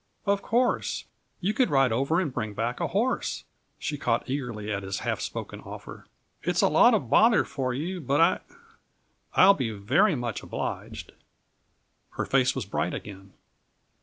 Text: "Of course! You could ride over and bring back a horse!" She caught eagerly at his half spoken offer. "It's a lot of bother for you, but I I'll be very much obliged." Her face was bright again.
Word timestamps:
"Of 0.25 0.41
course! 0.41 1.05
You 1.41 1.53
could 1.53 1.69
ride 1.69 1.91
over 1.91 2.19
and 2.19 2.33
bring 2.33 2.55
back 2.55 2.79
a 2.79 2.87
horse!" 2.87 3.43
She 3.77 3.99
caught 3.99 4.27
eagerly 4.27 4.73
at 4.73 4.81
his 4.81 5.01
half 5.01 5.21
spoken 5.21 5.59
offer. 5.61 6.07
"It's 6.41 6.63
a 6.63 6.69
lot 6.69 6.95
of 6.95 7.07
bother 7.11 7.43
for 7.45 7.71
you, 7.71 8.01
but 8.01 8.19
I 8.19 8.39
I'll 9.35 9.53
be 9.53 9.69
very 9.69 10.15
much 10.15 10.41
obliged." 10.41 11.11
Her 12.13 12.25
face 12.25 12.55
was 12.55 12.65
bright 12.65 12.95
again. 12.95 13.33